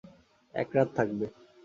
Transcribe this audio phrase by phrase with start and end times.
[0.53, 1.25] এক রাত থাকবে।